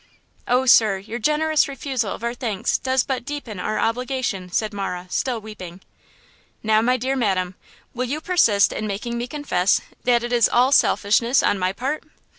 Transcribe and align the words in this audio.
"Oh, 0.47 0.65
sir, 0.65 0.97
your 0.97 1.19
generous 1.19 1.67
refusal 1.67 2.11
of 2.11 2.23
our 2.23 2.33
thanks 2.33 2.79
does 2.79 3.03
but 3.03 3.23
deepen 3.23 3.59
our 3.59 3.77
obligation!" 3.77 4.51
said 4.51 4.73
Marah, 4.73 5.05
still 5.11 5.39
weeping. 5.39 5.79
"Now, 6.63 6.81
my 6.81 6.97
dear 6.97 7.15
madam, 7.15 7.53
will 7.93 8.05
you 8.07 8.19
persist 8.19 8.73
in 8.73 8.87
making 8.87 9.15
me 9.15 9.27
confess 9.27 9.79
that 10.05 10.23
it 10.23 10.33
is 10.33 10.49
all 10.49 10.71
selfishness 10.71 11.43
on 11.43 11.59
my 11.59 11.71
part? 11.71 12.03